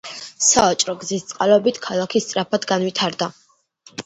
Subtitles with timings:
[0.45, 3.31] სავაჭრო გზის წყალობით ქალაქი სწრაფად განვითარდა.